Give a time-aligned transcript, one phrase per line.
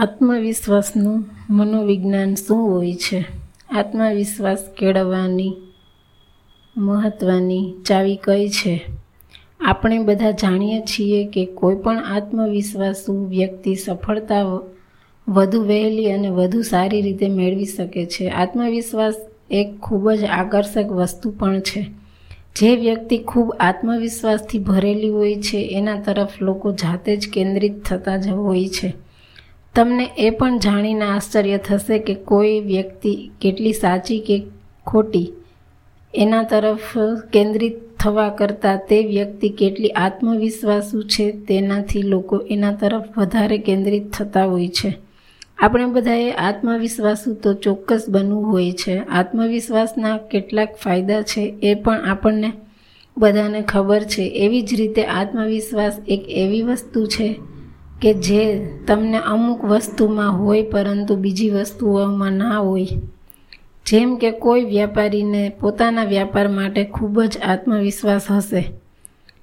[0.00, 3.24] આત્મવિશ્વાસનું મનોવિજ્ઞાન શું હોય છે?
[3.70, 5.56] આત્મવિશ્વાસ કેળવવાની
[6.76, 8.84] મહત્ત્વની ચાવી કઈ છે?
[9.60, 14.44] આપણે બધા જાણીએ છીએ કે કોઈપણ આત્મવિશ્વાસુ વ્યક્તિ સફળતા
[15.28, 18.28] વધુ વહેલી અને વધુ સારી રીતે મેળવી શકે છે.
[18.28, 19.14] આત્મવિશ્વાસ
[19.50, 21.86] એક ખૂબ જ આકર્ષક વસ્તુ પણ છે.
[22.56, 28.28] જે વ્યક્તિ ખૂબ આત્મવિશ્વાસથી ભરેલી હોય છે, એના તરફ લોકો જાતે જ કેન્દ્રિત થતા જ
[28.28, 29.09] હોય છે.
[29.74, 34.42] તમને એ પણ જાણીને આશ્ચર્ય થશે કે કોઈ વ્યક્તિ કેટલી સાચી કે
[34.86, 35.32] ખોટી
[36.14, 36.98] એના તરફ
[37.32, 44.44] કેન્દ્રિત થવા કરતાં તે વ્યક્તિ કેટલી આત્મવિશ્વાસુ છે તેનાથી લોકો એના તરફ વધારે કેન્દ્રિત થતા
[44.44, 44.98] હોય છે.
[45.58, 48.98] આપણે બધાએ આત્મવિશ્વાસુ તો ચોક્કસ બનવું હોય છે.
[48.98, 52.52] આત્મવિશ્વાસના કેટલાક ફાયદા છે એ પણ આપણને
[53.18, 54.22] બધાને ખબર છે.
[54.22, 57.36] એવી જ રીતે આત્મવિશ્વાસ એક એવી વસ્તુ છે
[58.00, 62.86] કે જે તમને અમુક વસ્તુમાં હોય પરંતુ બીજી વસ્તુઓમાં ના હોય.
[63.86, 68.72] જેમ કે કોઈ વ્યાપારીને પોતાના વ્યાપાર માટે ખૂબ જ આત્મવિશ્વાસ હશે.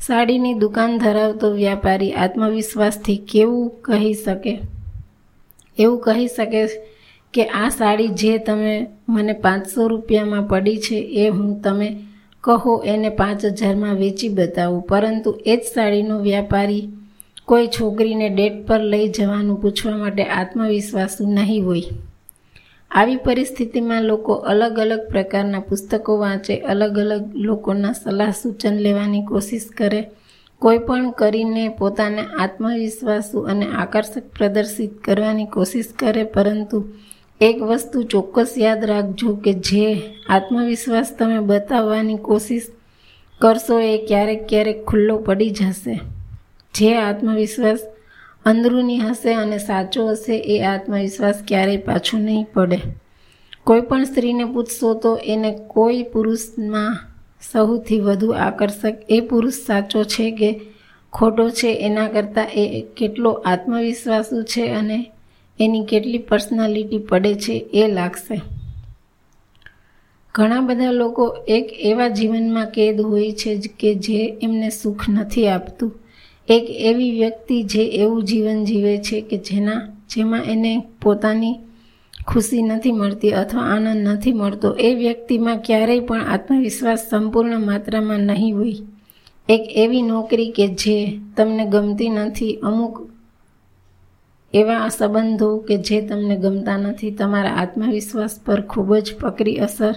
[0.00, 4.60] સાડીની દુકાન ધરાવતો વ્યાપારી આત્મવિશ્વાસથી કેવું કહી શકે?
[5.78, 6.66] એવું કહી શકે
[7.34, 11.96] કે આ સાડી જે તમે મને પાંચસો રૂપિયામાં પડી છે એ હું તમે
[12.40, 14.82] કહો એને પાંચ હજારમાં વેચી બતાવું.
[14.82, 16.90] પરંતુ એ જ સાડીનો વ્યાપારી
[17.48, 21.80] કોઈ છોકરીને ડેટ પર લઈ જવાનું પૂછવા માટે આત્મવિશ્વાસુ નહીં હોય.
[22.90, 29.68] આવી પરિસ્થિતિમાં લોકો અલગ અલગ પ્રકારના પુસ્તકો વાંચે, અલગ અલગ લોકોના સલાહ સૂચન લેવાની કોશિશ
[29.76, 30.10] કરે.
[30.58, 36.84] કોઈ પણ કરીને પોતાને આત્મવિશ્વાસુ અને આકર્ષક પ્રદર્શિત કરવાની કોશિશ કરે, પરંતુ
[37.40, 42.62] એક વસ્તુ ચોક્કસ યાદ રાખજો કે જે આત્મવિશ્વાસ તમે બતાવવાની કોશિશ
[43.40, 46.00] કરશો એ ક્યારેક ક્યારેક ખુલ્લો પડી જશે.
[46.78, 47.78] જે આત્મવિશ્વાસ
[48.44, 52.80] અંદરૂની હશે અને સાચો હશે એ આત્મવિશ્વાસ ક્યારેય પાછો નહીં પડે.
[53.64, 56.98] કોઈ પણ સ્ત્રીને પૂછશો તો એને કોઈ પુરુષમાં
[57.52, 60.50] સૌથી વધુ આકર્ષક એ પુરુષ સાચો છે કે
[61.12, 64.98] ખોટો છે એના કરતાં એ કેટલો આત્મવિશ્વાસુ છે અને
[65.60, 68.40] એની કેટલી પર્સનાલિટી પડે છે એ લાગશે.
[70.34, 75.92] ઘણા બધા લોકો એક એવા જીવનમાં કેદ હોય છે કે જે એમને સુખ નથી આપતું.
[76.48, 81.60] એક એવી વ્યક્તિ જે એવું જીવન જીવે છે કે જેના, જેમાં એને પોતાની
[82.26, 88.56] ખુશી નથી મળતી અથવા આનંદ નથી મળતો, એ વ્યક્તિમાં ક્યારેય પણ આત્મવિશ્વાસ સંપૂર્ણ માત્રામાં નહીં
[88.56, 88.74] હોય.
[89.48, 93.10] એક એવી નોકરી કે જે તમને ગમતી નથી, અમુક
[94.54, 99.94] એવા સંબંધો કે જે તમને ગમતા નથી, તમારા આત્મવિશ્વાસ પર ખૂબ જ પકરી અસર,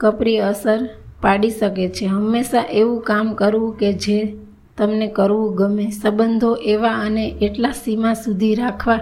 [0.00, 0.88] કપરી અસર
[1.20, 2.06] પાડી શકે છે.
[2.06, 4.36] હંમેશા એવું કામ કરવું કે જે
[4.78, 9.00] તમને કરવું ગમે સંબંધો એવા અને એટલા સીમા સુધી રાખવા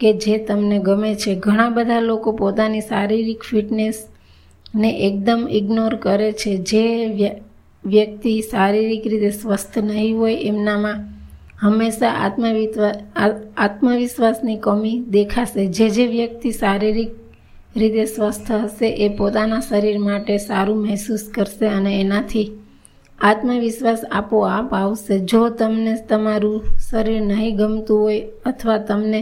[0.00, 1.34] કે જે તમને ગમે છે.
[1.34, 6.56] ઘણા બધા લોકો પોતાની શારીરિક ફિટનેસને એકદમ ઇગ્નોર કરે છે.
[6.56, 6.84] જે
[7.84, 10.98] વ્યક્તિ શારીરિક રીતે સ્વસ્થ નહીં હોય એમનામાં
[11.62, 12.96] હંમેશા આત્મવિશ્વાસ
[13.56, 15.66] આત્મવિશ્વાસની કમી દેખાશે.
[15.66, 17.10] જે જે વ્યક્તિ શારીરિક
[17.76, 22.50] રીતે સ્વસ્થ હશે એ પોતાના શરીર માટે સારું મહેસૂસ કરશે અને એનાથી
[23.22, 25.18] આત્મવિશ્વાસ આપોઆપ આવશે.
[25.20, 29.20] જો તમને તમારું શરીર નહીં ગમતું હોય અથવા તમને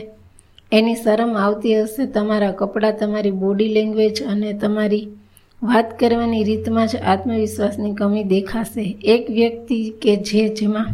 [0.73, 5.09] એની શરમ આવતી હશે, તમારા કપડાં, તમારી બોડી લેંગ્વેજ અને તમારી
[5.63, 8.85] વાત કરવાની રીતમાં જ આત્મવિશ્વાસની કમી દેખાશે.
[9.05, 10.89] એક વ્યક્તિ કે જે જેમાં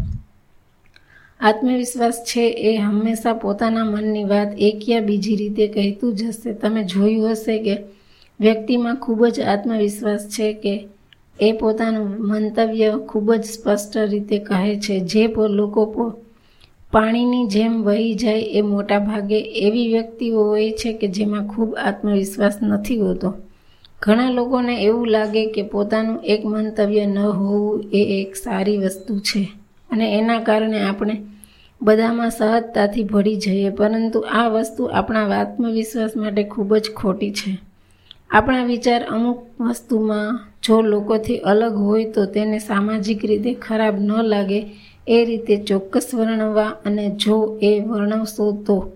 [1.41, 6.83] આત્મવિશ્વાસ છે એ હંમેશા પોતાના મનની વાત એક યા બીજી રીતે કહેતું જ હશે તમે
[6.85, 7.75] જોયું હશે કે
[8.41, 10.75] વ્યક્તિમાં ખૂબ જ આત્મવિશ્વાસ છે કે
[11.39, 14.95] એ પોતાનું મંતવ્ય ખૂબ જ સ્પષ્ટ રીતે કહે છે.
[15.03, 15.83] જે લોકો
[16.93, 22.57] પાણીની જેમ વહી જાય એ મોટા ભાગે એવી વ્યક્તિઓ હોય છે કે જેમાં ખૂબ આત્મવિશ્વાસ
[22.63, 23.31] નથી હોતો.
[24.03, 29.43] ઘણા લોકોને એવું લાગે કે પોતાનું એક મંતવ્ય ન હોવું એ એક સારી વસ્તુ છે
[29.91, 31.15] અને એના કારણે આપણે
[31.81, 33.71] બધામાં સહજતાથી ભળી જઈએ.
[33.71, 37.51] પરંતુ આ વસ્તુ આપણા આત્મવિશ્વાસ માટે ખૂબ જ ખોટી છે.
[38.31, 40.31] આપણા વિચાર અમુક વસ્તુમાં
[40.67, 44.61] જો લોકોથી અલગ હોય તો તેને સામાજિક રીતે ખરાબ ન લાગે,
[45.09, 48.93] એ રીતે ચોક્કસ વર્ણવવા અને જો એ વર્ણવશો તો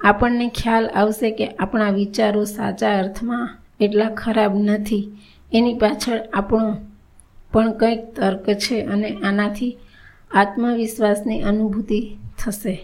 [0.00, 3.48] આપણને ખ્યાલ આવશે કે આપણા વિચારો સાચા અર્થમાં
[3.80, 5.04] એટલા ખરાબ નથી.
[5.52, 6.76] એની પાછળ આપણો
[7.52, 9.76] પણ કંઈક તર્ક છે અને આનાથી
[10.30, 12.00] આત્મવિશ્વાસની અનુભૂતિ
[12.38, 12.74] થશે.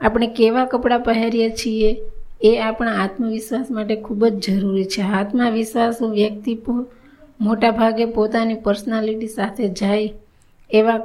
[0.00, 1.90] આપણે કેવા કપડાં પહેરીએ છીએ
[2.42, 5.02] એ આપણા આત્મવિશ્વાસ માટે ખૂબ જ જરૂરી છે.
[5.02, 6.95] આત્મવિશ્વાસ વ્યક્તિ મોટા
[7.70, 10.12] ભાગે પોતાની પર્સનાલિટી સાથે જાય
[10.70, 11.00] એવા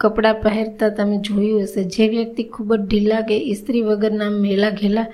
[0.00, 1.84] કપડાં પહેરતા તમે જોયું હશે.
[1.84, 5.06] જે વ્યક્તિ ખૂબ જ ઢીલા કે ઇસ્ત્રી વગરના મેલા ઘેલા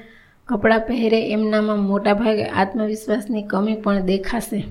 [0.46, 4.64] કપડાં પહેરે એમનામાં મોટાભાગે આત્મવિશ્વાસની કમી પણ દેખાશે.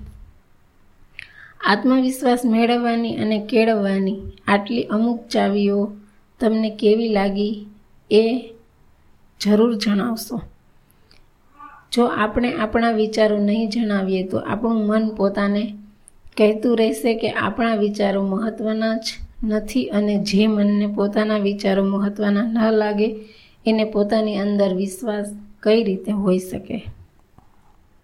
[1.68, 5.98] આત્મવિશ્વાસ મેળવવાની અને કેળવવાની આટલી અમુક ચાવીઓ
[6.40, 7.66] તમને કેવી લાગી
[8.12, 8.54] એ
[9.42, 10.42] જરૂર જણાવશો.
[11.92, 15.74] જો આપણે આપણા વિચારો નહીં જણાવીએ તો આપણું મન પોતાને
[16.38, 19.08] કહેતું રહેશે કે આપણા વિચારો મહત્ત્વના જ
[19.44, 23.16] નથી અને જે મનને પોતાના વિચારો મહત્ત્વના ન લાગે,
[23.66, 25.28] એને પોતાની અંદર વિશ્વાસ
[25.64, 26.84] કઈ રીતે હોઈ શકે?